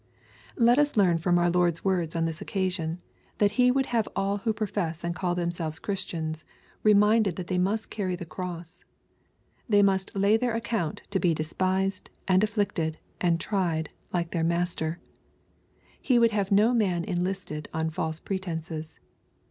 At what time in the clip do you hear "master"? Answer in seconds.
14.43-14.97